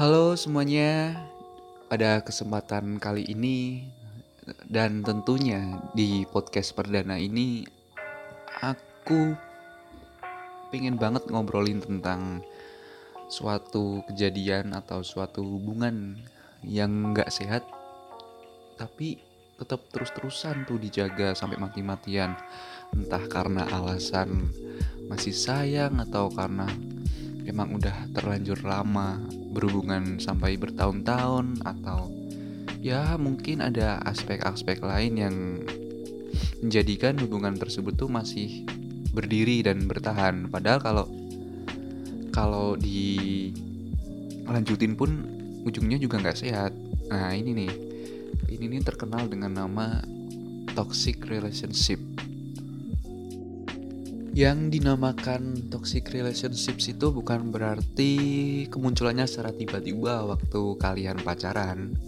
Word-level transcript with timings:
Halo 0.00 0.32
semuanya, 0.32 1.12
pada 1.92 2.24
kesempatan 2.24 2.96
kali 2.96 3.20
ini 3.20 3.84
dan 4.64 5.04
tentunya 5.04 5.76
di 5.92 6.24
podcast 6.24 6.72
perdana 6.72 7.20
ini 7.20 7.68
aku 8.64 9.36
pengen 10.72 10.96
banget 10.96 11.28
ngobrolin 11.28 11.84
tentang 11.84 12.40
suatu 13.28 14.00
kejadian 14.08 14.72
atau 14.72 15.04
suatu 15.04 15.44
hubungan 15.44 16.16
yang 16.64 17.12
gak 17.12 17.28
sehat 17.28 17.68
tapi 18.80 19.20
tetap 19.60 19.84
terus-terusan 19.92 20.64
tuh 20.64 20.80
dijaga 20.80 21.36
sampai 21.36 21.60
mati-matian. 21.60 22.40
Entah 22.96 23.28
karena 23.28 23.68
alasan 23.68 24.48
masih 25.12 25.36
sayang 25.36 26.00
atau 26.00 26.32
karena 26.32 26.64
emang 27.50 27.74
udah 27.74 28.06
terlanjur 28.14 28.62
lama 28.62 29.18
berhubungan 29.50 30.22
sampai 30.22 30.54
bertahun-tahun 30.54 31.66
atau 31.66 32.06
ya 32.78 33.18
mungkin 33.18 33.58
ada 33.66 33.98
aspek-aspek 34.06 34.78
lain 34.80 35.18
yang 35.18 35.34
menjadikan 36.62 37.18
hubungan 37.18 37.58
tersebut 37.58 37.98
tuh 37.98 38.06
masih 38.06 38.62
berdiri 39.10 39.66
dan 39.66 39.90
bertahan. 39.90 40.46
Padahal 40.46 40.78
kalau 40.78 41.10
kalau 42.30 42.78
dilanjutin 42.78 43.66
pun 44.94 45.26
ujungnya 45.66 45.98
juga 45.98 46.22
nggak 46.22 46.38
sehat. 46.38 46.70
Nah 47.10 47.34
ini 47.34 47.66
nih. 47.66 47.72
Ini 48.46 48.70
nih 48.70 48.86
terkenal 48.86 49.26
dengan 49.26 49.50
nama 49.58 49.98
toxic 50.78 51.26
relationship 51.26 51.98
yang 54.30 54.70
dinamakan 54.70 55.70
toxic 55.74 56.14
relationships 56.14 56.86
itu 56.86 57.10
bukan 57.10 57.50
berarti 57.50 58.12
kemunculannya 58.70 59.26
secara 59.26 59.50
tiba-tiba 59.50 60.22
waktu 60.22 60.62
kalian 60.78 61.18
pacaran. 61.26 61.98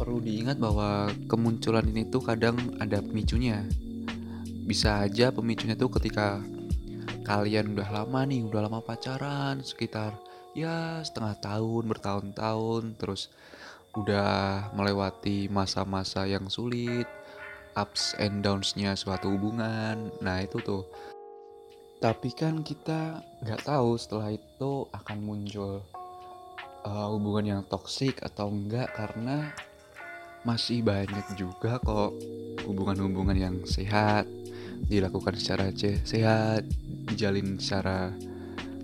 Perlu 0.00 0.24
diingat 0.24 0.56
bahwa 0.56 1.12
kemunculan 1.28 1.84
ini 1.92 2.08
tuh 2.08 2.24
kadang 2.24 2.56
ada 2.80 3.04
pemicunya. 3.04 3.60
Bisa 4.64 5.04
aja 5.04 5.28
pemicunya 5.28 5.76
tuh 5.76 5.92
ketika 6.00 6.40
kalian 7.28 7.76
udah 7.76 7.88
lama 7.92 8.24
nih, 8.24 8.40
udah 8.40 8.64
lama 8.64 8.80
pacaran, 8.80 9.60
sekitar 9.60 10.16
ya 10.56 11.04
setengah 11.04 11.36
tahun, 11.44 11.84
bertahun-tahun, 11.84 12.96
terus 12.96 13.28
udah 13.92 14.72
melewati 14.72 15.52
masa-masa 15.52 16.24
yang 16.24 16.48
sulit, 16.48 17.04
ups 17.76 18.16
and 18.18 18.42
downs-nya 18.42 18.96
suatu 18.98 19.30
hubungan. 19.30 20.10
Nah 20.22 20.42
itu 20.42 20.58
tuh. 20.62 20.86
Tapi 22.00 22.32
kan 22.32 22.64
kita 22.64 23.20
nggak 23.44 23.68
tahu 23.68 24.00
setelah 24.00 24.32
itu 24.32 24.88
akan 24.88 25.18
muncul 25.20 25.84
uh, 26.88 27.06
hubungan 27.12 27.44
yang 27.44 27.62
toksik 27.68 28.24
atau 28.24 28.48
enggak 28.48 28.88
karena 28.96 29.52
masih 30.48 30.80
banyak 30.80 31.36
juga 31.36 31.76
kok 31.76 32.16
hubungan-hubungan 32.64 33.36
yang 33.36 33.56
sehat 33.68 34.24
dilakukan 34.88 35.36
secara 35.36 35.68
sehat 35.76 36.64
dijalin 37.12 37.60
secara 37.60 38.16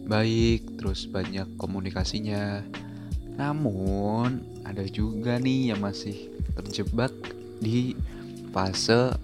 baik 0.04 0.76
terus 0.76 1.08
banyak 1.08 1.48
komunikasinya. 1.56 2.60
Namun 3.40 4.60
ada 4.68 4.84
juga 4.84 5.40
nih 5.40 5.72
yang 5.72 5.80
masih 5.80 6.28
terjebak 6.52 7.12
di 7.64 7.96
fase 8.52 9.16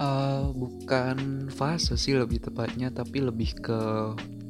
uh, 0.00 0.48
bukan 0.56 1.48
fase 1.52 1.94
sih 2.00 2.16
lebih 2.16 2.40
tepatnya 2.40 2.88
tapi 2.88 3.20
lebih 3.20 3.60
ke 3.60 3.80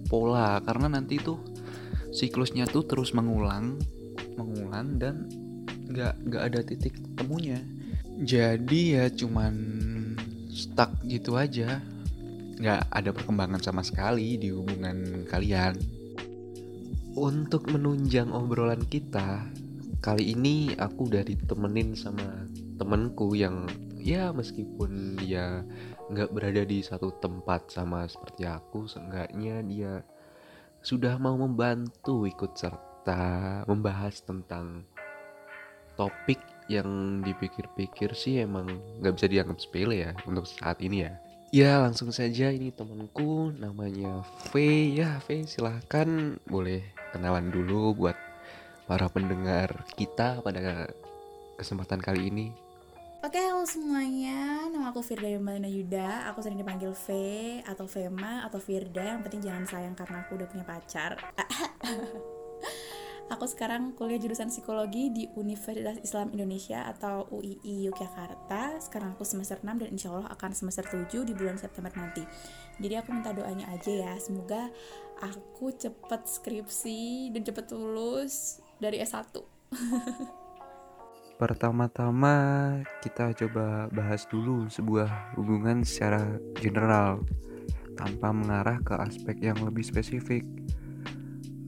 pola. 0.07 0.63
Karena 0.63 0.87
nanti 0.87 1.19
tuh 1.19 1.43
siklusnya 2.15 2.71
tuh 2.71 2.87
terus 2.87 3.13
mengulang 3.13 3.79
mengulang 4.39 4.97
dan 4.97 5.27
nggak 5.91 6.15
nggak 6.31 6.43
ada 6.55 6.61
titik 6.63 6.95
temunya. 7.19 7.59
Jadi 8.21 8.97
ya 8.97 9.11
cuman 9.11 9.55
stuck 10.49 10.95
gitu 11.05 11.35
aja. 11.35 11.83
Nggak 12.61 12.93
ada 12.93 13.11
perkembangan 13.11 13.61
sama 13.61 13.83
sekali 13.83 14.39
di 14.39 14.55
hubungan 14.55 15.27
kalian. 15.27 15.75
Untuk 17.11 17.67
menunjang 17.67 18.31
obrolan 18.31 18.87
kita 18.87 19.51
kali 20.01 20.33
ini 20.33 20.73
aku 20.79 21.11
udah 21.11 21.27
ditemenin 21.27 21.93
sama 21.93 22.47
temenku 22.81 23.37
yang 23.37 23.67
ya 24.01 24.33
meskipun 24.33 25.21
dia 25.21 25.63
nggak 26.11 26.33
berada 26.33 26.63
di 26.65 26.81
satu 26.81 27.15
tempat 27.21 27.71
sama 27.71 28.09
seperti 28.09 28.49
aku 28.49 28.89
seenggaknya 28.89 29.63
dia 29.63 29.93
sudah 30.81 31.21
mau 31.21 31.37
membantu 31.37 32.25
ikut 32.25 32.57
serta 32.57 33.63
membahas 33.69 34.25
tentang 34.25 34.89
topik 36.01 36.41
yang 36.73 37.21
dipikir-pikir 37.21 38.17
sih 38.17 38.41
emang 38.41 38.81
nggak 39.05 39.15
bisa 39.21 39.27
dianggap 39.29 39.59
sepele 39.61 39.97
ya 40.09 40.13
untuk 40.25 40.49
saat 40.49 40.81
ini 40.81 41.05
ya. 41.05 41.13
Ya 41.51 41.83
langsung 41.83 42.15
saja. 42.15 42.55
Ini 42.55 42.71
temanku 42.71 43.51
namanya 43.59 44.23
V. 44.55 44.55
Ya 44.95 45.19
V 45.27 45.43
silahkan 45.51 46.39
boleh 46.47 46.87
kenalan 47.11 47.51
dulu 47.51 47.91
buat 47.99 48.15
para 48.87 49.11
pendengar 49.11 49.83
kita 49.99 50.39
pada 50.47 50.87
kesempatan 51.59 51.99
kali 51.99 52.31
ini 52.31 52.47
Oke, 53.21 53.37
halo 53.37 53.69
semuanya. 53.69 54.65
Nama 54.73 54.97
aku 54.97 55.05
Firda 55.05 55.29
Yomalina 55.29 55.69
Yuda. 55.69 56.33
Aku 56.33 56.41
sering 56.41 56.57
dipanggil 56.57 56.89
V 56.97 57.07
atau 57.69 57.85
Vema 57.85 58.49
atau 58.49 58.57
Firda. 58.57 59.13
Yang 59.13 59.29
penting 59.29 59.45
jangan 59.45 59.65
sayang 59.69 59.93
karena 59.93 60.25
aku 60.25 60.41
udah 60.41 60.49
punya 60.49 60.65
pacar. 60.65 61.21
aku 63.37 63.45
sekarang 63.45 63.93
kuliah 63.93 64.17
jurusan 64.17 64.49
psikologi 64.49 65.13
di 65.13 65.29
Universitas 65.37 66.01
Islam 66.01 66.33
Indonesia 66.33 66.89
atau 66.89 67.29
UII 67.29 67.93
Yogyakarta. 67.93 68.81
Sekarang 68.81 69.13
aku 69.13 69.29
semester 69.29 69.61
6 69.61 69.69
dan 69.69 69.89
insya 69.93 70.17
Allah 70.17 70.33
akan 70.33 70.57
semester 70.57 70.89
7 70.89 71.21
di 71.29 71.37
bulan 71.37 71.61
September 71.61 71.93
nanti. 71.93 72.25
Jadi 72.81 73.05
aku 73.05 73.13
minta 73.13 73.37
doanya 73.37 73.69
aja 73.69 74.01
ya. 74.01 74.13
Semoga 74.17 74.73
aku 75.21 75.77
cepet 75.77 76.25
skripsi 76.25 77.37
dan 77.37 77.45
cepet 77.45 77.69
lulus 77.77 78.65
dari 78.81 78.97
S1. 79.05 79.29
Pertama-tama 81.41 82.37
kita 83.01 83.33
coba 83.33 83.89
bahas 83.97 84.29
dulu 84.29 84.69
sebuah 84.69 85.41
hubungan 85.41 85.81
secara 85.89 86.37
general 86.61 87.25
tanpa 87.97 88.29
mengarah 88.29 88.77
ke 88.85 88.93
aspek 89.01 89.41
yang 89.41 89.57
lebih 89.65 89.81
spesifik. 89.81 90.45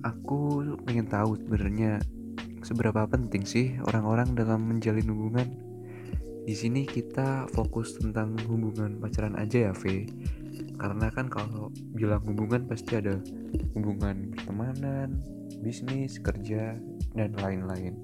Aku 0.05 0.61
pengen 0.84 1.09
tahu 1.09 1.41
sebenarnya 1.41 2.05
seberapa 2.61 3.09
penting 3.09 3.49
sih 3.49 3.81
orang-orang 3.88 4.37
dalam 4.37 4.61
menjalin 4.61 5.09
hubungan. 5.09 5.49
Di 6.44 6.53
sini 6.53 6.84
kita 6.84 7.49
fokus 7.56 7.97
tentang 7.97 8.37
hubungan 8.44 9.00
pacaran 9.00 9.41
aja 9.41 9.71
ya, 9.71 9.72
V. 9.72 10.05
Karena 10.77 11.09
kan 11.09 11.32
kalau 11.32 11.72
bilang 11.97 12.21
hubungan 12.28 12.69
pasti 12.69 13.00
ada 13.00 13.16
hubungan 13.72 14.37
pertemanan, 14.37 15.16
bisnis, 15.65 16.21
kerja, 16.21 16.77
dan 17.16 17.32
lain-lain. 17.41 17.97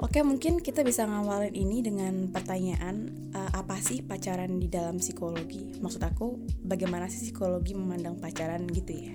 Oke, 0.00 0.24
mungkin 0.24 0.64
kita 0.64 0.80
bisa 0.80 1.04
ngawalin 1.04 1.52
ini 1.52 1.84
dengan 1.84 2.32
pertanyaan 2.32 3.12
uh, 3.36 3.52
apa 3.52 3.76
sih 3.84 4.00
pacaran 4.00 4.56
di 4.56 4.64
dalam 4.64 4.96
psikologi? 4.96 5.76
Maksud 5.76 6.00
aku, 6.00 6.40
bagaimana 6.64 7.04
sih 7.12 7.28
psikologi 7.28 7.76
memandang 7.76 8.16
pacaran 8.16 8.64
gitu 8.72 8.96
ya? 8.96 9.12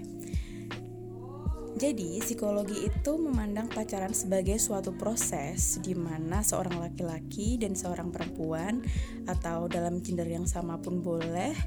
Jadi, 1.73 2.21
psikologi 2.21 2.85
itu 2.85 3.17
memandang 3.17 3.65
pacaran 3.65 4.13
sebagai 4.13 4.61
suatu 4.61 4.93
proses 4.93 5.81
di 5.81 5.97
mana 5.97 6.45
seorang 6.45 6.77
laki-laki 6.77 7.57
dan 7.57 7.73
seorang 7.73 8.13
perempuan 8.13 8.85
atau 9.25 9.65
dalam 9.65 10.05
gender 10.05 10.29
yang 10.29 10.45
sama 10.45 10.77
pun 10.77 11.01
boleh 11.01 11.57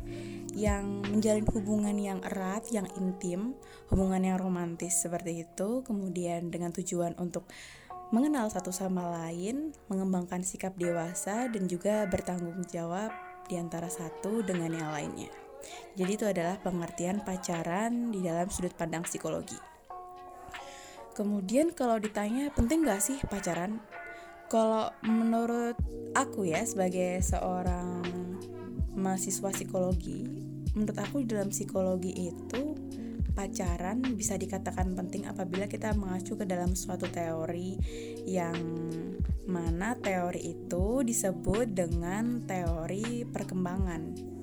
yang 0.54 1.02
menjalin 1.10 1.46
hubungan 1.50 1.98
yang 1.98 2.22
erat, 2.22 2.70
yang 2.70 2.86
intim, 2.94 3.58
hubungan 3.90 4.22
yang 4.22 4.38
romantis 4.38 5.02
seperti 5.02 5.42
itu, 5.42 5.82
kemudian 5.82 6.54
dengan 6.54 6.70
tujuan 6.70 7.18
untuk 7.18 7.50
mengenal 8.08 8.48
satu 8.48 8.72
sama 8.72 9.04
lain, 9.04 9.76
mengembangkan 9.92 10.40
sikap 10.40 10.72
dewasa, 10.80 11.48
dan 11.52 11.68
juga 11.68 12.08
bertanggung 12.08 12.64
jawab 12.68 13.12
di 13.48 13.60
antara 13.60 13.92
satu 13.92 14.40
dengan 14.40 14.72
yang 14.72 14.90
lainnya. 14.92 15.32
Jadi 15.98 16.10
itu 16.14 16.24
adalah 16.24 16.56
pengertian 16.62 17.20
pacaran 17.20 18.14
di 18.14 18.24
dalam 18.24 18.48
sudut 18.48 18.72
pandang 18.72 19.04
psikologi. 19.04 19.58
Kemudian 21.12 21.74
kalau 21.74 21.98
ditanya 21.98 22.48
penting 22.54 22.86
gak 22.86 23.02
sih 23.02 23.18
pacaran? 23.26 23.82
Kalau 24.48 24.88
menurut 25.04 25.76
aku 26.16 26.48
ya 26.48 26.64
sebagai 26.64 27.20
seorang 27.20 28.00
mahasiswa 28.96 29.50
psikologi, 29.52 30.24
menurut 30.72 30.96
aku 30.96 31.26
di 31.26 31.28
dalam 31.34 31.50
psikologi 31.52 32.32
itu 32.32 32.62
pacaran 33.38 34.02
bisa 34.18 34.34
dikatakan 34.34 34.98
penting 34.98 35.30
apabila 35.30 35.70
kita 35.70 35.94
mengacu 35.94 36.34
ke 36.34 36.42
dalam 36.42 36.74
suatu 36.74 37.06
teori 37.06 37.78
yang 38.26 38.58
mana 39.46 39.94
teori 39.94 40.58
itu 40.58 41.06
disebut 41.06 41.70
dengan 41.70 42.42
teori 42.42 43.22
perkembangan. 43.22 44.34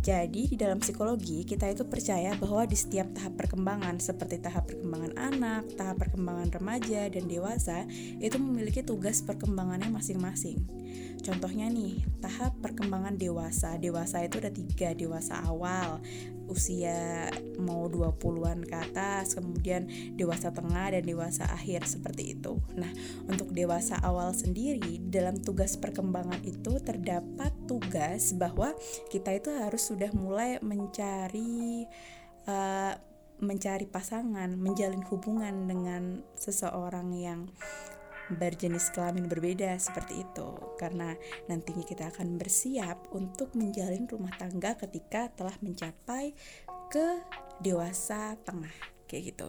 Jadi 0.00 0.48
di 0.48 0.56
dalam 0.56 0.78
psikologi 0.80 1.42
kita 1.44 1.66
itu 1.66 1.84
percaya 1.84 2.32
bahwa 2.38 2.64
di 2.64 2.78
setiap 2.78 3.10
tahap 3.12 3.36
perkembangan 3.42 3.98
seperti 3.98 4.38
tahap 4.38 4.70
perkembangan 4.70 5.12
anak, 5.18 5.66
tahap 5.76 5.98
perkembangan 5.98 6.48
remaja 6.56 7.10
dan 7.10 7.26
dewasa 7.26 7.84
itu 8.22 8.38
memiliki 8.38 8.86
tugas 8.86 9.20
perkembangannya 9.26 9.90
masing-masing. 9.90 10.62
Contohnya 11.26 11.66
nih, 11.66 12.06
tahap 12.22 12.54
perkembangan 12.62 13.18
dewasa. 13.18 13.74
Dewasa 13.82 14.22
itu 14.22 14.38
ada 14.38 14.54
tiga, 14.54 14.94
dewasa 14.94 15.42
awal, 15.42 15.98
usia 16.46 17.28
mau 17.58 17.90
20-an 17.90 18.62
ke 18.66 18.76
atas, 18.76 19.34
kemudian 19.34 19.86
dewasa 20.14 20.54
tengah 20.54 20.94
dan 20.94 21.02
dewasa 21.02 21.46
akhir 21.50 21.86
seperti 21.86 22.38
itu. 22.38 22.58
Nah, 22.78 22.90
untuk 23.26 23.50
dewasa 23.50 23.98
awal 24.02 24.32
sendiri 24.32 25.02
dalam 25.06 25.38
tugas 25.42 25.74
perkembangan 25.76 26.42
itu 26.46 26.78
terdapat 26.82 27.52
tugas 27.66 28.34
bahwa 28.34 28.72
kita 29.10 29.34
itu 29.34 29.50
harus 29.50 29.82
sudah 29.86 30.10
mulai 30.14 30.58
mencari 30.62 31.86
uh, 32.46 32.94
mencari 33.36 33.84
pasangan, 33.84 34.48
menjalin 34.56 35.04
hubungan 35.12 35.68
dengan 35.68 36.24
seseorang 36.40 37.12
yang 37.12 37.40
berjenis 38.32 38.90
kelamin 38.90 39.30
berbeda 39.30 39.78
seperti 39.78 40.26
itu. 40.26 40.48
Karena 40.80 41.14
nantinya 41.46 41.84
kita 41.86 42.10
akan 42.10 42.38
bersiap 42.40 43.10
untuk 43.14 43.54
menjalin 43.54 44.08
rumah 44.10 44.34
tangga 44.34 44.74
ketika 44.74 45.30
telah 45.34 45.54
mencapai 45.62 46.34
ke 46.90 47.22
dewasa 47.62 48.34
tengah 48.42 48.72
kayak 49.06 49.34
gitu. 49.34 49.48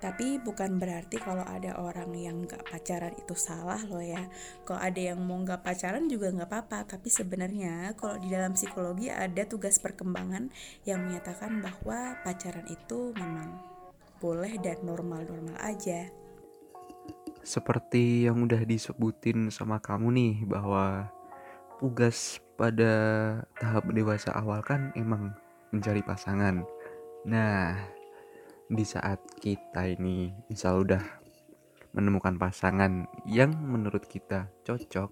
Tapi 0.00 0.40
bukan 0.40 0.80
berarti 0.80 1.20
kalau 1.20 1.44
ada 1.44 1.76
orang 1.76 2.08
yang 2.16 2.48
nggak 2.48 2.72
pacaran 2.72 3.12
itu 3.20 3.36
salah 3.36 3.84
loh 3.84 4.00
ya. 4.00 4.24
Kalau 4.64 4.80
ada 4.80 4.96
yang 4.96 5.20
mau 5.20 5.36
nggak 5.44 5.60
pacaran 5.60 6.08
juga 6.08 6.32
nggak 6.32 6.48
apa-apa. 6.48 6.96
Tapi 6.96 7.12
sebenarnya 7.12 7.92
kalau 8.00 8.16
di 8.16 8.32
dalam 8.32 8.56
psikologi 8.56 9.12
ada 9.12 9.44
tugas 9.44 9.76
perkembangan 9.76 10.48
yang 10.88 11.04
menyatakan 11.04 11.60
bahwa 11.60 12.16
pacaran 12.24 12.64
itu 12.72 13.12
memang 13.12 13.60
boleh 14.24 14.56
dan 14.64 14.80
normal-normal 14.84 15.60
aja 15.60 16.08
seperti 17.40 18.28
yang 18.28 18.44
udah 18.44 18.62
disebutin 18.64 19.48
sama 19.48 19.80
kamu 19.80 20.08
nih 20.12 20.34
bahwa 20.44 21.08
tugas 21.80 22.38
pada 22.60 22.92
tahap 23.56 23.88
dewasa 23.88 24.36
awal 24.36 24.60
kan 24.60 24.92
emang 24.92 25.32
mencari 25.72 26.04
pasangan. 26.04 26.60
Nah, 27.24 27.76
di 28.68 28.84
saat 28.84 29.18
kita 29.40 29.88
ini 29.88 30.30
misal 30.52 30.84
udah 30.84 31.02
menemukan 31.96 32.36
pasangan 32.38 33.08
yang 33.26 33.50
menurut 33.56 34.06
kita 34.06 34.46
cocok, 34.62 35.10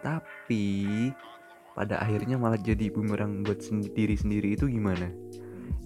tapi 0.00 0.66
pada 1.76 2.00
akhirnya 2.00 2.40
malah 2.40 2.58
jadi 2.58 2.90
bumerang 2.90 3.44
buat 3.44 3.60
sendiri 3.60 4.16
sendiri 4.16 4.56
itu 4.56 4.70
gimana? 4.70 5.10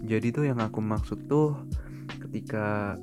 Jadi 0.03 0.29
tuh 0.31 0.45
yang 0.47 0.61
aku 0.63 0.79
maksud 0.79 1.27
tuh 1.27 1.57
ketika 2.23 2.97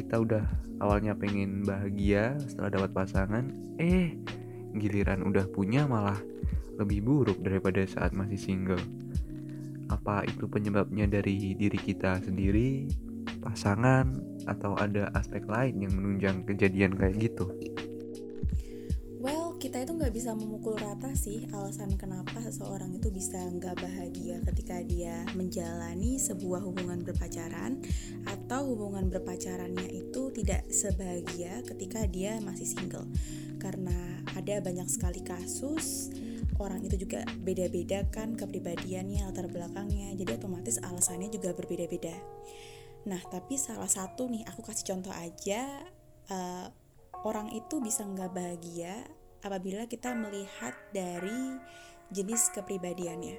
kita 0.00 0.16
udah 0.16 0.44
awalnya 0.80 1.12
pengen 1.12 1.60
bahagia 1.60 2.40
setelah 2.48 2.80
dapat 2.80 2.90
pasangan 2.96 3.44
eh 3.76 4.16
giliran 4.72 5.20
udah 5.28 5.44
punya 5.52 5.84
malah 5.84 6.16
lebih 6.80 7.04
buruk 7.04 7.44
daripada 7.44 7.84
saat 7.84 8.16
masih 8.16 8.40
single. 8.40 8.80
Apa 9.92 10.24
itu 10.24 10.48
penyebabnya 10.48 11.04
dari 11.04 11.52
diri 11.52 11.76
kita 11.76 12.24
sendiri 12.24 12.88
pasangan 13.44 14.16
atau 14.48 14.72
ada 14.80 15.12
aspek 15.12 15.44
lain 15.44 15.84
yang 15.84 15.92
menunjang 15.92 16.48
kejadian 16.48 16.96
kayak 16.96 17.20
gitu 17.20 17.52
kita 19.70 19.86
itu 19.86 20.02
nggak 20.02 20.14
bisa 20.18 20.34
memukul 20.34 20.74
rata 20.74 21.14
sih 21.14 21.46
alasan 21.54 21.94
kenapa 21.94 22.42
seseorang 22.42 22.90
itu 22.90 23.06
bisa 23.06 23.38
nggak 23.38 23.78
bahagia 23.78 24.42
ketika 24.50 24.82
dia 24.82 25.22
menjalani 25.38 26.18
sebuah 26.18 26.58
hubungan 26.58 27.06
berpacaran 27.06 27.78
atau 28.26 28.66
hubungan 28.66 29.06
berpacarannya 29.14 29.86
itu 29.94 30.34
tidak 30.34 30.66
sebahagia 30.74 31.62
ketika 31.70 32.02
dia 32.10 32.42
masih 32.42 32.66
single. 32.66 33.06
Karena 33.62 33.94
ada 34.34 34.58
banyak 34.58 34.90
sekali 34.90 35.22
kasus 35.22 36.10
orang 36.58 36.82
itu 36.82 37.06
juga 37.06 37.22
beda-beda 37.38 38.10
kan 38.10 38.34
kepribadiannya 38.34 39.22
latar 39.22 39.46
belakangnya 39.46 40.18
jadi 40.18 40.34
otomatis 40.34 40.82
alasannya 40.82 41.30
juga 41.30 41.54
berbeda-beda. 41.54 42.18
Nah 43.06 43.22
tapi 43.30 43.54
salah 43.54 43.86
satu 43.86 44.26
nih 44.26 44.42
aku 44.50 44.66
kasih 44.66 44.98
contoh 44.98 45.14
aja 45.14 45.62
uh, 46.26 46.66
orang 47.22 47.54
itu 47.54 47.78
bisa 47.78 48.02
nggak 48.02 48.34
bahagia 48.34 49.19
apabila 49.44 49.88
kita 49.88 50.12
melihat 50.16 50.76
dari 50.92 51.56
jenis 52.12 52.52
kepribadiannya. 52.52 53.38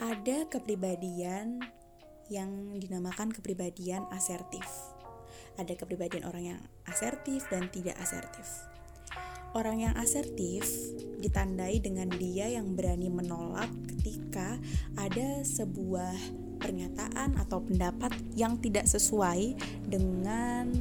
Ada 0.00 0.50
kepribadian 0.50 1.62
yang 2.32 2.74
dinamakan 2.80 3.30
kepribadian 3.30 4.08
asertif. 4.10 4.66
Ada 5.54 5.78
kepribadian 5.78 6.26
orang 6.26 6.44
yang 6.56 6.60
asertif 6.90 7.46
dan 7.52 7.70
tidak 7.70 7.94
asertif. 8.02 8.46
Orang 9.54 9.86
yang 9.86 9.94
asertif 9.94 10.66
ditandai 11.22 11.78
dengan 11.78 12.10
dia 12.10 12.50
yang 12.50 12.74
berani 12.74 13.06
menolak 13.06 13.70
ketika 13.86 14.58
ada 14.98 15.46
sebuah 15.46 16.18
pernyataan 16.58 17.38
atau 17.38 17.62
pendapat 17.62 18.10
yang 18.34 18.58
tidak 18.58 18.90
sesuai 18.90 19.54
dengan 19.86 20.74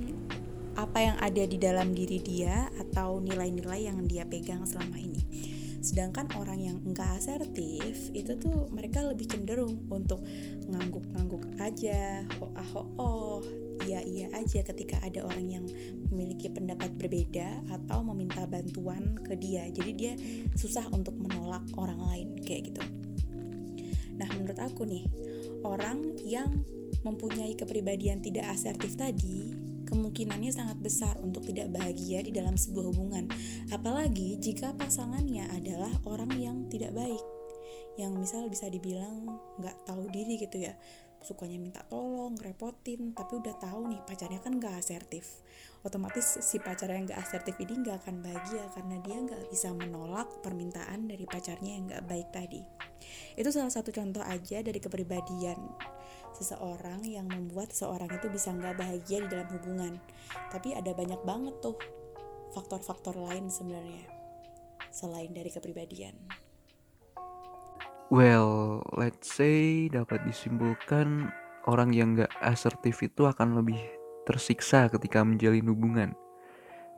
apa 0.73 0.99
yang 1.01 1.17
ada 1.21 1.43
di 1.45 1.57
dalam 1.61 1.93
diri 1.93 2.17
dia 2.21 2.69
atau 2.81 3.21
nilai-nilai 3.21 3.89
yang 3.89 4.05
dia 4.09 4.25
pegang 4.25 4.65
selama 4.65 4.97
ini. 4.97 5.21
Sedangkan 5.83 6.31
orang 6.39 6.63
yang 6.63 6.77
enggak 6.87 7.19
asertif 7.19 8.07
itu 8.15 8.39
tuh 8.39 8.71
mereka 8.71 9.03
lebih 9.03 9.27
cenderung 9.27 9.83
untuk 9.91 10.23
ngangguk-ngangguk 10.71 11.43
aja, 11.59 12.23
oh 12.39 12.51
oh 12.55 12.87
oh, 12.95 13.37
iya 13.83 13.99
iya 13.99 14.31
aja 14.31 14.63
ketika 14.63 14.95
ada 15.03 15.27
orang 15.27 15.43
yang 15.43 15.65
memiliki 16.07 16.47
pendapat 16.47 16.87
berbeda 16.95 17.67
atau 17.67 17.99
meminta 17.99 18.47
bantuan 18.47 19.19
ke 19.27 19.35
dia. 19.35 19.67
Jadi 19.67 19.91
dia 19.91 20.13
susah 20.55 20.87
untuk 20.95 21.19
menolak 21.19 21.67
orang 21.75 21.99
lain 21.99 22.27
kayak 22.47 22.71
gitu. 22.71 22.83
Nah, 24.15 24.29
menurut 24.39 24.59
aku 24.63 24.87
nih, 24.87 25.03
orang 25.67 26.15
yang 26.23 26.63
mempunyai 27.03 27.59
kepribadian 27.59 28.23
tidak 28.23 28.47
asertif 28.47 28.95
tadi 28.95 29.62
kemungkinannya 29.85 30.51
sangat 30.51 30.77
besar 30.79 31.15
untuk 31.19 31.47
tidak 31.47 31.71
bahagia 31.71 32.23
di 32.23 32.31
dalam 32.31 32.55
sebuah 32.55 32.91
hubungan. 32.91 33.29
Apalagi 33.69 34.39
jika 34.39 34.75
pasangannya 34.75 35.47
adalah 35.51 35.91
orang 36.07 36.31
yang 36.39 36.57
tidak 36.67 36.95
baik, 36.95 37.23
yang 37.99 38.17
misal 38.17 38.49
bisa 38.49 38.67
dibilang 38.71 39.29
nggak 39.61 39.75
tahu 39.85 40.09
diri 40.09 40.41
gitu 40.41 40.65
ya, 40.65 40.73
sukanya 41.23 41.55
minta 41.57 41.81
tolong, 41.87 42.35
repotin, 42.39 43.15
tapi 43.15 43.39
udah 43.39 43.55
tahu 43.57 43.87
nih 43.89 44.03
pacarnya 44.03 44.43
kan 44.43 44.59
nggak 44.59 44.75
asertif. 44.77 45.41
Otomatis 45.83 46.39
si 46.43 46.59
pacar 46.59 46.91
yang 46.91 47.07
nggak 47.07 47.19
asertif 47.19 47.55
ini 47.59 47.83
nggak 47.83 48.03
akan 48.03 48.23
bahagia 48.23 48.63
karena 48.75 48.99
dia 49.03 49.17
nggak 49.19 49.41
bisa 49.51 49.71
menolak 49.71 50.27
permintaan 50.43 51.07
dari 51.07 51.23
pacarnya 51.23 51.71
yang 51.79 51.83
nggak 51.87 52.05
baik 52.07 52.27
tadi. 52.35 52.61
Itu 53.39 53.49
salah 53.51 53.71
satu 53.71 53.95
contoh 53.95 54.23
aja 54.23 54.59
dari 54.59 54.79
kepribadian 54.79 55.59
seseorang 56.33 57.05
yang 57.05 57.29
membuat 57.29 57.71
seseorang 57.71 58.09
itu 58.09 58.27
bisa 58.27 58.51
nggak 58.51 58.75
bahagia 58.75 59.23
di 59.23 59.29
dalam 59.31 59.47
hubungan. 59.55 59.93
Tapi 60.51 60.75
ada 60.75 60.91
banyak 60.91 61.21
banget 61.23 61.55
tuh 61.63 61.79
faktor-faktor 62.53 63.17
lain 63.17 63.49
sebenarnya 63.49 64.05
selain 64.93 65.33
dari 65.33 65.49
kepribadian. 65.49 66.42
Well, 68.13 68.85
let's 68.93 69.25
say 69.25 69.89
dapat 69.89 70.21
disimpulkan 70.29 71.33
orang 71.65 71.97
yang 71.97 72.13
nggak 72.13 72.29
asertif 72.45 73.01
itu 73.01 73.25
akan 73.25 73.57
lebih 73.57 73.81
tersiksa 74.29 74.85
ketika 74.93 75.25
menjalin 75.25 75.65
hubungan. 75.65 76.13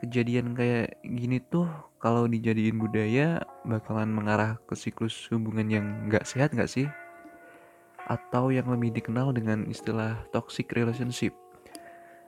Kejadian 0.04 0.52
kayak 0.60 1.00
gini 1.08 1.40
tuh 1.40 1.72
kalau 2.04 2.28
dijadiin 2.28 2.76
budaya 2.76 3.48
bakalan 3.64 4.12
mengarah 4.12 4.60
ke 4.68 4.76
siklus 4.76 5.16
hubungan 5.32 5.72
yang 5.72 5.86
nggak 6.12 6.28
sehat 6.28 6.52
nggak 6.52 6.68
sih? 6.68 6.92
atau 8.06 8.54
yang 8.54 8.70
lebih 8.70 8.94
dikenal 8.94 9.34
dengan 9.34 9.66
istilah 9.66 10.22
toxic 10.30 10.70
relationship. 10.78 11.34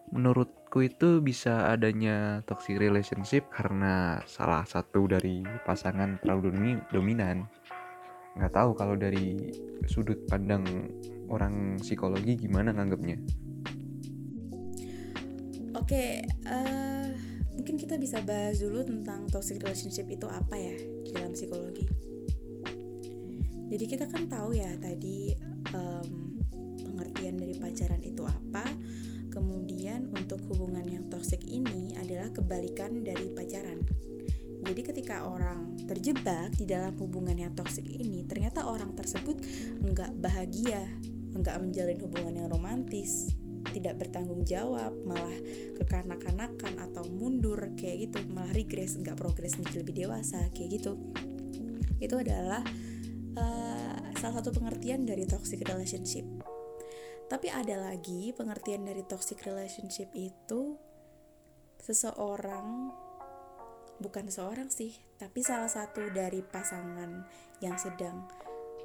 Menurutku 0.09 0.87
itu 0.87 1.19
bisa 1.19 1.67
adanya 1.69 2.41
toxic 2.47 2.79
relationship 2.79 3.45
karena 3.51 4.23
salah 4.23 4.63
satu 4.63 5.05
dari 5.05 5.43
pasangan 5.67 6.17
terlalu 6.23 6.79
dominan. 6.89 7.45
Nggak 8.37 8.53
tahu 8.53 8.69
kalau 8.77 8.93
dari 8.93 9.49
sudut 9.89 10.21
pandang 10.29 10.63
orang 11.27 11.81
psikologi 11.81 12.37
gimana 12.37 12.71
nganggapnya. 12.71 13.17
Oke, 15.77 16.25
uh, 16.45 17.09
mungkin 17.57 17.75
kita 17.77 17.97
bisa 17.97 18.21
bahas 18.21 18.61
dulu 18.61 18.85
tentang 18.85 19.25
toxic 19.29 19.61
relationship 19.61 20.05
itu 20.09 20.29
apa 20.29 20.53
ya 20.53 20.75
di 20.77 21.09
dalam 21.13 21.33
psikologi. 21.33 21.85
Jadi 23.67 23.85
kita 23.85 24.05
kan 24.07 24.31
tahu 24.31 24.55
ya 24.55 24.71
tadi 24.79 25.35
um, 25.75 26.39
pengertian 26.79 27.35
dari 27.35 27.55
pacaran 27.59 27.99
itu 27.99 28.23
apa 28.23 28.63
kemudian 29.37 30.09
untuk 30.17 30.41
hubungan 30.49 30.87
yang 30.87 31.05
toksik 31.13 31.43
ini 31.45 31.93
adalah 31.99 32.31
kebalikan 32.33 33.05
dari 33.05 33.29
pacaran 33.29 33.83
Jadi 34.67 34.81
ketika 34.83 35.23
orang 35.23 35.79
terjebak 35.87 36.51
di 36.59 36.67
dalam 36.67 36.91
hubungan 36.99 37.39
yang 37.39 37.55
toksik 37.55 37.87
ini, 37.87 38.27
ternyata 38.27 38.67
orang 38.67 38.91
tersebut 38.91 39.39
nggak 39.79 40.19
bahagia, 40.19 40.83
nggak 41.31 41.55
menjalin 41.63 41.95
hubungan 42.03 42.35
yang 42.35 42.51
romantis, 42.51 43.31
tidak 43.71 43.95
bertanggung 44.03 44.43
jawab, 44.43 44.91
malah 45.07 45.39
kekanak-kanakan 45.79 46.83
atau 46.83 47.07
mundur 47.07 47.71
kayak 47.79 48.11
gitu, 48.11 48.19
malah 48.27 48.51
regress, 48.51 48.99
nggak 48.99 49.15
progres 49.15 49.55
menjadi 49.55 49.77
lebih 49.87 49.95
dewasa 50.03 50.39
kayak 50.51 50.83
gitu. 50.83 50.99
Itu 52.03 52.19
adalah 52.19 52.59
uh, 53.39 53.97
salah 54.19 54.35
satu 54.43 54.51
pengertian 54.51 55.07
dari 55.07 55.23
toxic 55.23 55.63
relationship. 55.63 56.27
Tapi 57.31 57.47
ada 57.47 57.87
lagi 57.87 58.35
pengertian 58.35 58.83
dari 58.83 59.03
toxic 59.07 59.39
relationship 59.47 60.11
itu 60.11 60.75
seseorang 61.79 62.91
bukan 63.97 64.29
seorang 64.29 64.69
sih, 64.69 64.93
tapi 65.17 65.41
salah 65.41 65.69
satu 65.69 66.09
dari 66.13 66.45
pasangan 66.45 67.25
yang 67.61 67.77
sedang 67.77 68.25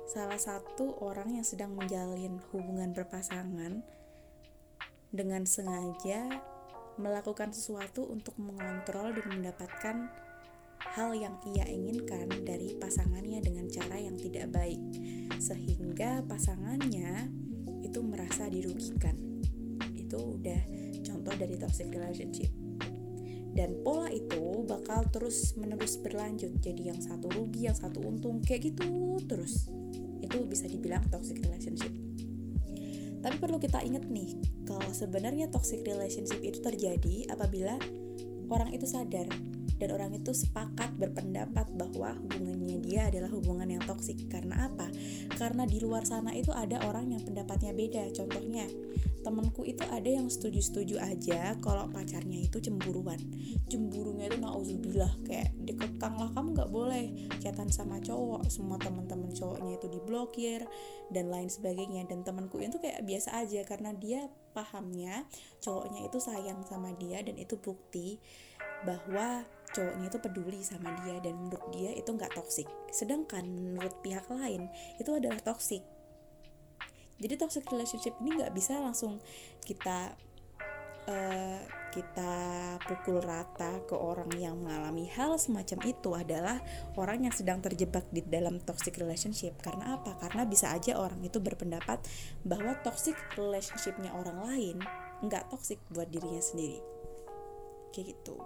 salah 0.02 0.40
satu 0.40 0.98
orang 0.98 1.38
yang 1.38 1.46
sedang 1.46 1.78
menjalin 1.78 2.42
hubungan 2.50 2.90
berpasangan 2.90 3.80
dengan 5.12 5.46
sengaja 5.46 6.42
melakukan 7.00 7.54
sesuatu 7.54 8.04
untuk 8.08 8.36
mengontrol 8.36 9.14
dan 9.14 9.26
mendapatkan 9.30 9.96
hal 10.92 11.16
yang 11.16 11.38
ia 11.48 11.64
inginkan 11.64 12.28
dari 12.44 12.76
pasangannya 12.76 13.40
dengan 13.40 13.70
cara 13.70 13.96
yang 13.96 14.18
tidak 14.18 14.52
baik. 14.52 14.80
Sehingga 15.40 16.20
pasangannya 16.28 17.32
itu 17.80 18.00
merasa 18.04 18.50
dirugikan. 18.52 19.16
Itu 19.96 20.36
udah 20.40 20.60
contoh 21.00 21.34
dari 21.38 21.56
toxic 21.56 21.88
relationship 21.88 22.61
dan 23.52 23.76
pola 23.84 24.08
itu 24.08 24.64
bakal 24.64 25.04
terus 25.12 25.52
menerus 25.60 26.00
berlanjut 26.00 26.56
jadi 26.60 26.94
yang 26.94 27.00
satu 27.00 27.28
rugi 27.28 27.68
yang 27.68 27.76
satu 27.76 28.00
untung 28.00 28.40
kayak 28.40 28.72
gitu 28.72 29.20
terus 29.28 29.68
itu 30.24 30.38
bisa 30.48 30.64
dibilang 30.68 31.04
toxic 31.12 31.36
relationship 31.44 31.92
tapi 33.22 33.36
perlu 33.38 33.60
kita 33.60 33.84
ingat 33.84 34.08
nih 34.08 34.34
kalau 34.64 34.90
sebenarnya 34.90 35.52
toxic 35.52 35.84
relationship 35.84 36.40
itu 36.40 36.58
terjadi 36.58 37.30
apabila 37.30 37.76
orang 38.48 38.72
itu 38.72 38.88
sadar 38.88 39.28
dan 39.82 39.98
orang 39.98 40.14
itu 40.14 40.30
sepakat 40.30 40.94
berpendapat 40.94 41.66
bahwa 41.74 42.14
hubungannya 42.14 42.78
dia 42.86 43.10
adalah 43.10 43.26
hubungan 43.34 43.66
yang 43.66 43.82
toksik 43.82 44.30
karena 44.30 44.70
apa? 44.70 44.86
Karena 45.34 45.66
di 45.66 45.82
luar 45.82 46.06
sana 46.06 46.30
itu 46.38 46.54
ada 46.54 46.86
orang 46.86 47.10
yang 47.10 47.22
pendapatnya 47.26 47.74
beda. 47.74 48.14
Contohnya, 48.14 48.70
temenku 49.22 49.62
itu 49.62 49.86
ada 49.88 50.06
yang 50.06 50.26
setuju-setuju 50.26 50.98
aja 50.98 51.54
kalau 51.62 51.88
pacarnya 51.88 52.42
itu 52.42 52.58
cemburuan. 52.58 53.18
Cemburunya 53.70 54.28
itu 54.28 54.38
nauzubillah 54.42 55.22
kayak 55.24 55.54
dikekang 55.62 56.18
lah 56.18 56.30
kamu 56.34 56.58
nggak 56.58 56.70
boleh 56.70 57.06
chatan 57.38 57.70
sama 57.70 58.02
cowok. 58.02 58.50
Semua 58.50 58.76
teman-teman 58.82 59.30
cowoknya 59.30 59.78
itu 59.78 59.86
diblokir 59.88 60.60
dan 61.14 61.30
lain 61.30 61.48
sebagainya. 61.48 62.04
Dan 62.10 62.26
temanku 62.26 62.58
itu 62.58 62.76
kayak 62.82 63.06
biasa 63.06 63.46
aja 63.46 63.62
karena 63.62 63.94
dia 63.94 64.26
pahamnya 64.52 65.24
cowoknya 65.64 66.06
itu 66.06 66.18
sayang 66.20 66.60
sama 66.68 66.92
dia 67.00 67.24
dan 67.24 67.40
itu 67.40 67.56
bukti 67.56 68.20
bahwa 68.84 69.46
cowoknya 69.72 70.06
itu 70.12 70.18
peduli 70.20 70.60
sama 70.60 70.92
dia 71.02 71.16
dan 71.24 71.34
menurut 71.38 71.64
dia 71.72 71.96
itu 71.96 72.12
nggak 72.12 72.36
toksik 72.36 72.68
sedangkan 72.92 73.42
menurut 73.48 73.96
pihak 74.04 74.28
lain 74.28 74.68
itu 75.00 75.10
adalah 75.16 75.40
toksik 75.40 75.80
jadi 77.22 77.38
toxic 77.38 77.62
relationship 77.70 78.18
ini 78.18 78.42
nggak 78.42 78.50
bisa 78.50 78.82
langsung 78.82 79.22
kita 79.62 80.18
uh, 81.06 81.62
kita 81.92 82.32
pukul 82.88 83.20
rata 83.20 83.84
ke 83.84 83.92
orang 83.92 84.32
yang 84.40 84.56
mengalami 84.56 85.04
hal 85.12 85.36
semacam 85.36 85.78
itu 85.84 86.10
adalah 86.16 86.56
orang 86.96 87.28
yang 87.28 87.34
sedang 87.36 87.60
terjebak 87.60 88.08
di 88.08 88.24
dalam 88.24 88.56
toxic 88.64 88.96
relationship. 88.96 89.60
Karena 89.60 90.00
apa? 90.00 90.16
Karena 90.16 90.48
bisa 90.48 90.72
aja 90.72 90.96
orang 90.96 91.20
itu 91.20 91.36
berpendapat 91.36 92.00
bahwa 92.48 92.72
toxic 92.80 93.14
relationshipnya 93.36 94.08
orang 94.16 94.40
lain 94.40 94.76
nggak 95.20 95.52
toxic 95.52 95.76
buat 95.92 96.08
dirinya 96.08 96.40
sendiri. 96.40 96.80
Kayak 97.92 98.16
gitu. 98.16 98.40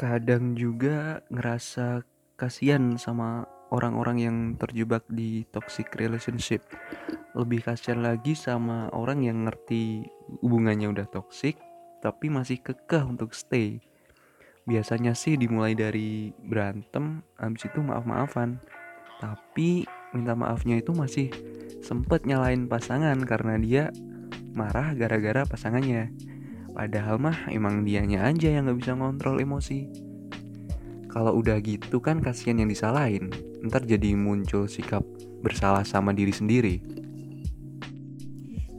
Kadang 0.00 0.56
juga 0.56 1.20
ngerasa 1.28 2.00
kasihan 2.40 2.96
sama 2.96 3.44
orang-orang 3.72 4.16
yang 4.20 4.36
terjebak 4.60 5.08
di 5.08 5.48
toxic 5.48 5.88
relationship. 5.96 6.60
Lebih 7.32 7.64
kasihan 7.64 8.04
lagi 8.04 8.36
sama 8.36 8.92
orang 8.92 9.24
yang 9.24 9.48
ngerti 9.48 10.04
hubungannya 10.44 10.92
udah 10.92 11.08
toxic 11.08 11.56
tapi 12.04 12.28
masih 12.28 12.60
kekeh 12.60 13.00
untuk 13.08 13.32
stay. 13.32 13.80
Biasanya 14.68 15.16
sih 15.16 15.34
dimulai 15.40 15.74
dari 15.74 16.30
berantem, 16.34 17.24
habis 17.40 17.66
itu 17.66 17.80
maaf-maafan. 17.82 18.58
Tapi 19.22 19.86
minta 20.12 20.34
maafnya 20.34 20.82
itu 20.82 20.90
masih 20.90 21.30
sempet 21.82 22.26
nyalain 22.26 22.66
pasangan 22.66 23.16
karena 23.22 23.54
dia 23.58 23.84
marah 24.52 24.94
gara-gara 24.98 25.46
pasangannya. 25.46 26.10
Padahal 26.74 27.22
mah 27.22 27.48
emang 27.50 27.86
dianya 27.86 28.26
aja 28.26 28.50
yang 28.50 28.66
gak 28.70 28.78
bisa 28.82 28.92
ngontrol 28.98 29.38
emosi. 29.38 30.11
Kalau 31.12 31.36
udah 31.36 31.60
gitu 31.60 32.00
kan 32.00 32.24
kasihan 32.24 32.64
yang 32.64 32.72
disalahin, 32.72 33.28
ntar 33.60 33.84
jadi 33.84 34.16
muncul 34.16 34.64
sikap 34.64 35.04
bersalah 35.44 35.84
sama 35.84 36.16
diri 36.16 36.32
sendiri. 36.32 36.80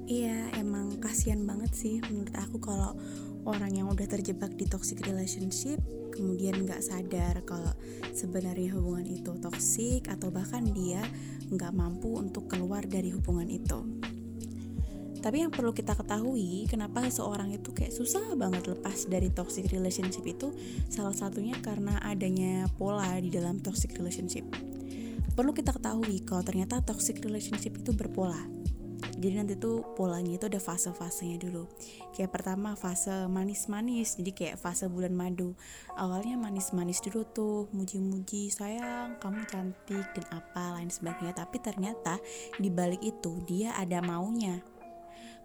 Iya, 0.09 0.49
emang 0.57 0.97
kasihan 0.97 1.45
banget 1.45 1.77
sih 1.77 2.01
menurut 2.09 2.33
aku 2.33 2.57
kalau 2.57 2.97
orang 3.45 3.77
yang 3.77 3.87
udah 3.93 4.09
terjebak 4.09 4.49
di 4.57 4.65
toxic 4.65 5.05
relationship 5.05 5.77
kemudian 6.13 6.65
nggak 6.65 6.81
sadar 6.81 7.41
kalau 7.45 7.73
sebenarnya 8.13 8.77
hubungan 8.77 9.09
itu 9.09 9.33
toxic 9.41 10.05
atau 10.09 10.29
bahkan 10.29 10.61
dia 10.73 11.01
nggak 11.49 11.73
mampu 11.73 12.17
untuk 12.17 12.49
keluar 12.49 12.85
dari 12.85 13.09
hubungan 13.13 13.49
itu. 13.49 14.02
Tapi 15.23 15.39
yang 15.39 15.55
perlu 15.55 15.71
kita 15.71 15.95
ketahui, 15.95 16.67
kenapa 16.67 17.07
seseorang 17.07 17.55
itu 17.55 17.71
kayak 17.71 17.95
susah 17.95 18.35
banget 18.35 18.67
lepas 18.67 19.07
dari 19.07 19.31
toxic 19.31 19.71
relationship 19.71 20.27
itu 20.27 20.51
salah 20.91 21.15
satunya 21.15 21.55
karena 21.63 21.95
adanya 22.03 22.67
pola 22.75 23.15
di 23.23 23.31
dalam 23.31 23.63
toxic 23.63 23.95
relationship. 23.95 24.43
Perlu 25.31 25.55
kita 25.55 25.71
ketahui 25.71 26.27
kalau 26.27 26.43
ternyata 26.43 26.83
toxic 26.83 27.23
relationship 27.23 27.79
itu 27.79 27.95
berpola. 27.95 28.37
Jadi 29.13 29.35
nanti 29.39 29.55
tuh 29.55 29.95
polanya 29.95 30.35
itu 30.35 30.51
ada 30.51 30.59
fase-fasenya 30.59 31.39
dulu. 31.39 31.71
Kayak 32.11 32.35
pertama 32.35 32.75
fase 32.75 33.31
manis-manis, 33.31 34.19
jadi 34.19 34.31
kayak 34.35 34.57
fase 34.59 34.91
bulan 34.91 35.15
madu. 35.15 35.55
Awalnya 35.95 36.35
manis-manis 36.35 36.99
dulu 36.99 37.23
tuh, 37.31 37.71
muji-muji, 37.71 38.51
sayang, 38.51 39.15
kamu 39.23 39.47
cantik 39.47 40.03
dan 40.17 40.25
apa 40.35 40.75
lain 40.75 40.91
sebagainya. 40.91 41.39
Tapi 41.39 41.57
ternyata 41.63 42.19
di 42.59 42.67
balik 42.67 42.99
itu 42.99 43.39
dia 43.47 43.71
ada 43.79 44.03
maunya 44.03 44.59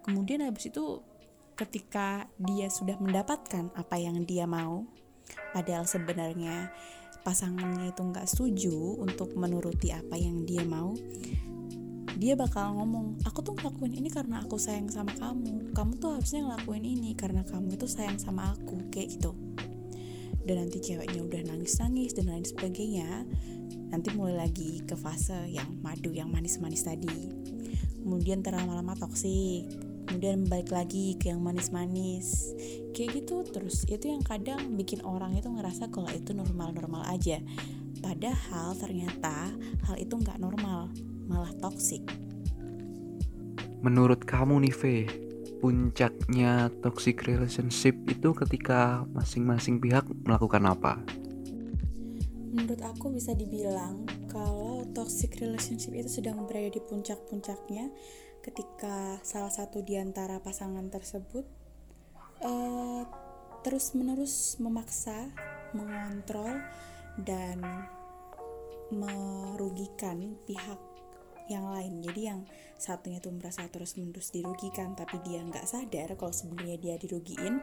kemudian 0.05 0.45
habis 0.45 0.71
itu 0.71 1.03
ketika 1.59 2.31
dia 2.39 2.71
sudah 2.71 2.95
mendapatkan 3.03 3.75
apa 3.75 3.97
yang 3.99 4.23
dia 4.23 4.47
mau 4.47 4.87
padahal 5.51 5.85
sebenarnya 5.85 6.71
pasangannya 7.27 7.91
itu 7.91 8.01
nggak 8.01 8.31
setuju 8.31 9.03
untuk 9.03 9.35
menuruti 9.35 9.91
apa 9.91 10.15
yang 10.15 10.47
dia 10.47 10.63
mau 10.63 10.95
dia 12.19 12.35
bakal 12.35 12.75
ngomong 12.75 13.23
aku 13.23 13.47
tuh 13.47 13.55
ngelakuin 13.55 13.95
ini 13.95 14.11
karena 14.11 14.43
aku 14.43 14.59
sayang 14.59 14.91
sama 14.91 15.15
kamu. 15.23 15.71
Kamu 15.71 16.03
tuh 16.03 16.19
harusnya 16.19 16.51
ngelakuin 16.51 16.83
ini 16.83 17.15
karena 17.15 17.47
kamu 17.47 17.79
itu 17.79 17.87
sayang 17.87 18.19
sama 18.19 18.59
aku 18.59 18.91
kayak 18.91 19.15
gitu. 19.15 19.39
Dan 20.43 20.67
nanti 20.67 20.83
ceweknya 20.83 21.23
udah 21.23 21.47
nangis-nangis 21.47 22.19
dan 22.19 22.35
lain 22.35 22.43
sebagainya 22.43 23.23
nanti 23.95 24.11
mulai 24.19 24.35
lagi 24.35 24.83
ke 24.83 24.99
fase 24.99 25.47
yang 25.47 25.79
madu 25.79 26.11
yang 26.11 26.27
manis-manis 26.35 26.83
tadi. 26.83 27.31
Kemudian 28.03 28.43
terlama-lama 28.43 28.99
toksik 28.99 29.88
kemudian 30.09 30.49
balik 30.49 30.73
lagi 30.73 31.21
ke 31.21 31.29
yang 31.29 31.45
manis-manis. 31.45 32.57
Kayak 32.97 33.23
gitu 33.23 33.45
terus. 33.45 33.85
Itu 33.85 34.09
yang 34.09 34.25
kadang 34.25 34.73
bikin 34.75 35.05
orang 35.05 35.37
itu 35.37 35.53
ngerasa 35.53 35.93
kalau 35.93 36.09
itu 36.09 36.33
normal-normal 36.33 37.05
aja. 37.13 37.39
Padahal 38.01 38.73
ternyata 38.81 39.53
hal 39.85 39.97
itu 40.01 40.17
nggak 40.17 40.41
normal 40.41 40.89
malah 41.29 41.53
toxic. 41.61 42.01
Menurut 43.85 44.25
kamu 44.25 44.65
nih 44.65 44.75
Ve 44.75 44.97
puncaknya 45.59 46.71
toxic 46.81 47.27
relationship 47.27 47.95
itu 48.07 48.31
ketika 48.31 49.05
masing-masing 49.13 49.83
pihak 49.83 50.07
melakukan 50.25 50.65
apa? 50.71 51.03
Menurut 52.55 52.81
aku 52.81 53.13
bisa 53.13 53.35
dibilang 53.35 54.07
kalau 54.31 54.87
toxic 54.95 55.37
relationship 55.43 55.95
itu 55.95 56.23
sedang 56.23 56.47
berada 56.47 56.71
di 56.71 56.81
puncak-puncaknya 56.81 57.91
ketika 58.43 59.19
salah 59.27 59.53
satu 59.53 59.83
di 59.83 59.99
antara 59.99 60.39
pasangan 60.41 60.87
tersebut 60.89 61.45
uh, 62.43 63.03
terus-menerus 63.67 64.57
memaksa, 64.63 65.29
mengontrol 65.75 66.63
dan 67.19 67.61
merugikan 68.89 70.39
pihak 70.49 70.79
yang 71.49 71.65
lain. 71.73 72.05
Jadi 72.05 72.21
yang 72.29 72.41
satunya 72.77 73.19
tuh 73.19 73.33
merasa 73.33 73.65
terus 73.67 73.97
menerus 73.97 74.31
dirugikan 74.31 74.93
tapi 74.93 75.19
dia 75.25 75.41
nggak 75.43 75.65
sadar 75.65 76.15
kalau 76.15 76.33
sebenarnya 76.33 76.77
dia 76.79 76.95
dirugiin. 77.01 77.61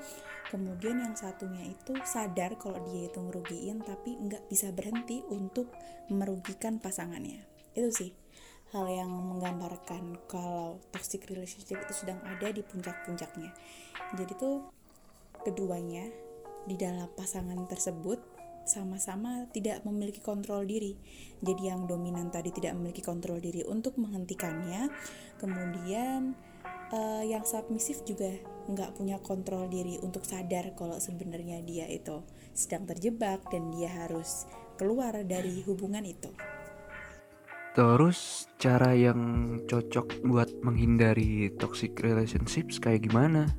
Kemudian 0.50 1.01
yang 1.01 1.15
satunya 1.15 1.70
itu 1.70 1.94
sadar 2.03 2.58
kalau 2.58 2.82
dia 2.89 3.08
itu 3.08 3.22
ngerugiin 3.22 3.86
tapi 3.86 4.17
nggak 4.17 4.50
bisa 4.50 4.74
berhenti 4.74 5.22
untuk 5.29 5.72
merugikan 6.10 6.82
pasangannya. 6.82 7.46
Itu 7.77 7.89
sih 7.94 8.25
hal 8.74 8.86
yang 8.89 9.12
menggambarkan 9.12 10.17
kalau 10.25 10.81
toxic 10.89 11.27
relationship 11.29 11.77
itu 11.81 11.93
sedang 11.93 12.17
ada 12.25 12.50
di 12.50 12.65
puncak-puncaknya 12.65 13.53
jadi 14.17 14.34
tuh 14.38 14.65
keduanya 15.45 16.10
di 16.65 16.75
dalam 16.77 17.05
pasangan 17.13 17.69
tersebut 17.69 18.17
sama-sama 18.65 19.45
tidak 19.53 19.86
memiliki 19.86 20.19
kontrol 20.19 20.65
diri. 20.65 20.98
Jadi 21.39 21.69
yang 21.69 21.86
dominan 21.86 22.34
tadi 22.34 22.50
tidak 22.50 22.74
memiliki 22.74 23.05
kontrol 23.05 23.38
diri 23.38 23.62
untuk 23.62 23.95
menghentikannya. 24.01 24.89
Kemudian 25.38 26.34
uh, 26.89 27.22
yang 27.22 27.45
submisif 27.45 28.01
juga 28.03 28.34
nggak 28.65 28.98
punya 28.98 29.22
kontrol 29.22 29.69
diri 29.69 30.01
untuk 30.01 30.25
sadar 30.25 30.74
kalau 30.74 30.98
sebenarnya 30.98 31.62
dia 31.62 31.86
itu 31.86 32.25
sedang 32.57 32.89
terjebak 32.89 33.45
dan 33.53 33.69
dia 33.69 33.93
harus 33.93 34.50
keluar 34.81 35.13
dari 35.22 35.62
hubungan 35.69 36.01
itu. 36.01 36.34
Terus 37.75 38.48
cara 38.55 38.96
yang 38.96 39.20
cocok 39.67 40.24
buat 40.24 40.48
menghindari 40.63 41.51
toxic 41.60 42.00
relationships 42.00 42.79
kayak 42.79 43.12
gimana? 43.12 43.51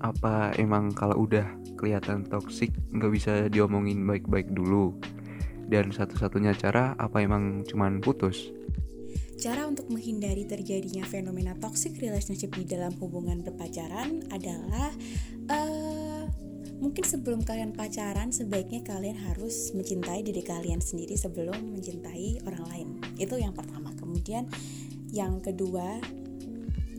Apa 0.00 0.56
emang 0.56 0.96
kalau 0.96 1.28
udah 1.28 1.44
kelihatan 1.76 2.24
toxic 2.24 2.72
nggak 2.96 3.12
bisa 3.12 3.32
diomongin 3.52 4.02
baik-baik 4.08 4.48
dulu 4.50 4.96
dan 5.68 5.92
satu-satunya 5.92 6.56
cara 6.56 6.96
apa 6.96 7.20
emang 7.22 7.62
cuman 7.62 8.00
putus 8.02 8.50
Cara 9.38 9.70
untuk 9.70 9.86
menghindari 9.86 10.42
terjadinya 10.50 11.06
fenomena 11.06 11.54
toxic 11.54 11.94
relationship 12.02 12.50
di 12.58 12.66
dalam 12.66 12.90
hubungan 12.98 13.46
berpacaran 13.46 14.26
adalah 14.34 14.90
uh, 15.46 15.97
mungkin 16.78 17.02
sebelum 17.02 17.42
kalian 17.42 17.74
pacaran 17.74 18.30
sebaiknya 18.30 18.86
kalian 18.86 19.18
harus 19.18 19.74
mencintai 19.74 20.22
diri 20.22 20.42
kalian 20.46 20.78
sendiri 20.78 21.18
sebelum 21.18 21.74
mencintai 21.74 22.42
orang 22.46 22.64
lain. 22.70 22.88
Itu 23.18 23.38
yang 23.38 23.54
pertama. 23.54 23.90
Kemudian 23.98 24.46
yang 25.10 25.42
kedua, 25.42 25.98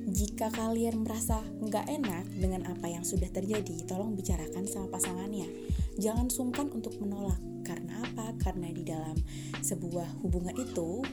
jika 0.10 0.52
kalian 0.52 1.08
merasa 1.08 1.40
nggak 1.64 1.86
enak 1.88 2.26
dengan 2.36 2.68
apa 2.68 2.88
yang 2.92 3.08
sudah 3.08 3.32
terjadi, 3.32 3.88
tolong 3.88 4.14
bicarakan 4.18 4.68
sama 4.68 4.92
pasangannya. 4.92 5.48
Jangan 6.00 6.28
sungkan 6.32 6.68
untuk 6.72 6.96
menolak. 7.00 7.40
Karena 7.64 8.02
apa? 8.02 8.34
Karena 8.42 8.72
di 8.74 8.82
dalam 8.82 9.16
sebuah 9.62 10.26
hubungan 10.26 10.56
itu 10.58 11.06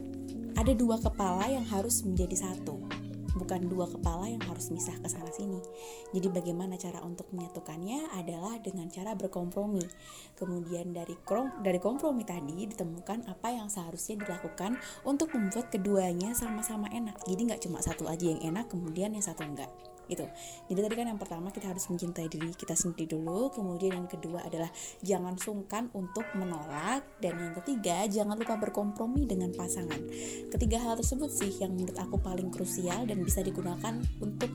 ada 0.57 0.73
dua 0.73 0.97
kepala 0.97 1.53
yang 1.53 1.69
harus 1.69 2.01
menjadi 2.01 2.49
satu 2.49 2.86
bukan 3.37 3.69
dua 3.69 3.87
kepala 3.87 4.27
yang 4.27 4.43
harus 4.49 4.73
misah 4.73 4.97
ke 4.99 5.07
sana 5.07 5.29
sini. 5.31 5.61
Jadi 6.17 6.33
bagaimana 6.33 6.81
cara 6.81 7.05
untuk 7.05 7.29
menyatukannya 7.31 8.17
adalah 8.17 8.57
dengan 8.59 8.89
cara 8.89 9.13
berkompromi. 9.13 9.85
Kemudian 10.35 10.97
dari 10.97 11.15
krom, 11.23 11.53
dari 11.61 11.79
kompromi 11.79 12.25
tadi 12.25 12.67
ditemukan 12.67 13.29
apa 13.29 13.53
yang 13.53 13.69
seharusnya 13.69 14.25
dilakukan 14.25 14.81
untuk 15.05 15.31
membuat 15.37 15.69
keduanya 15.69 16.33
sama-sama 16.33 16.89
enak. 16.91 17.21
Jadi 17.29 17.53
nggak 17.53 17.63
cuma 17.63 17.79
satu 17.85 18.09
aja 18.09 18.25
yang 18.25 18.43
enak, 18.43 18.73
kemudian 18.73 19.13
yang 19.13 19.23
satu 19.23 19.45
enggak 19.45 19.71
gitu. 20.07 20.27
Jadi 20.71 20.81
tadi 20.83 20.95
kan 20.95 21.07
yang 21.11 21.21
pertama 21.21 21.51
kita 21.51 21.71
harus 21.71 21.87
mencintai 21.91 22.27
diri 22.31 22.51
kita 22.55 22.75
sendiri 22.75 23.19
dulu, 23.19 23.51
kemudian 23.53 23.99
yang 23.99 24.09
kedua 24.09 24.47
adalah 24.47 24.71
jangan 25.03 25.35
sungkan 25.39 25.91
untuk 25.95 26.25
menolak 26.39 27.05
dan 27.19 27.39
yang 27.39 27.55
ketiga 27.63 28.07
jangan 28.07 28.39
lupa 28.39 28.59
berkompromi 28.59 29.27
dengan 29.27 29.51
pasangan. 29.55 29.99
Ketiga 30.51 30.83
hal 30.83 30.99
tersebut 30.99 31.31
sih 31.31 31.53
yang 31.61 31.75
menurut 31.75 31.99
aku 31.99 32.17
paling 32.19 32.49
krusial 32.51 33.05
dan 33.05 33.23
bisa 33.23 33.43
digunakan 33.43 33.99
untuk 34.23 34.51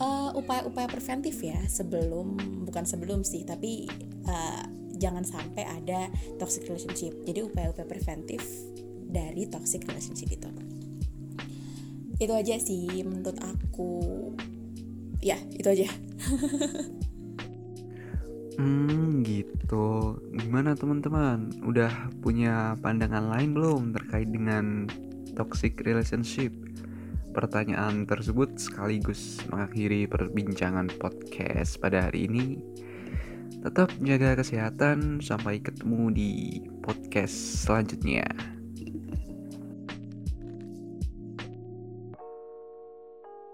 eh, 0.00 0.30
upaya-upaya 0.34 0.88
preventif 0.88 1.40
ya 1.40 1.60
sebelum 1.68 2.36
bukan 2.64 2.84
sebelum 2.84 3.20
sih 3.22 3.46
tapi 3.46 3.86
uh, 4.26 4.64
jangan 4.96 5.22
sampai 5.22 5.64
ada 5.68 6.08
toxic 6.40 6.64
relationship. 6.66 7.12
Jadi 7.28 7.44
upaya-upaya 7.44 7.86
preventif 7.86 8.40
dari 9.14 9.46
toxic 9.46 9.84
relationship 9.86 10.32
itu 10.32 10.50
itu 12.22 12.30
aja 12.30 12.54
sih 12.62 13.02
menurut 13.02 13.38
aku 13.42 13.90
ya 15.24 15.40
itu 15.56 15.64
aja. 15.64 15.88
Hmm 18.54 19.26
gitu. 19.26 20.14
Gimana 20.30 20.78
teman-teman? 20.78 21.50
Udah 21.66 21.90
punya 22.22 22.78
pandangan 22.78 23.26
lain 23.34 23.50
belum 23.50 23.82
terkait 23.98 24.30
dengan 24.30 24.86
toxic 25.34 25.74
relationship? 25.82 26.54
Pertanyaan 27.34 28.06
tersebut 28.06 28.54
sekaligus 28.54 29.42
mengakhiri 29.50 30.06
perbincangan 30.06 30.86
podcast 31.02 31.82
pada 31.82 32.06
hari 32.06 32.30
ini. 32.30 32.62
Tetap 33.58 33.90
jaga 34.06 34.38
kesehatan. 34.38 35.18
Sampai 35.18 35.58
ketemu 35.58 36.14
di 36.14 36.30
podcast 36.78 37.66
selanjutnya 37.66 38.53